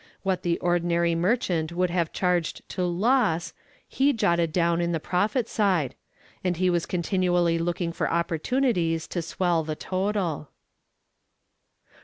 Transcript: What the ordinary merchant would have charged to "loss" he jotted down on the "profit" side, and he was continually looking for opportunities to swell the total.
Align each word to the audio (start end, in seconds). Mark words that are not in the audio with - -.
What 0.23 0.41
the 0.41 0.57
ordinary 0.61 1.13
merchant 1.13 1.71
would 1.73 1.91
have 1.91 2.11
charged 2.11 2.67
to 2.69 2.83
"loss" 2.83 3.53
he 3.87 4.13
jotted 4.13 4.51
down 4.51 4.81
on 4.81 4.93
the 4.93 4.99
"profit" 4.99 5.47
side, 5.47 5.93
and 6.43 6.57
he 6.57 6.71
was 6.71 6.87
continually 6.87 7.59
looking 7.59 7.91
for 7.91 8.09
opportunities 8.09 9.05
to 9.09 9.21
swell 9.21 9.63
the 9.63 9.75
total. 9.75 10.49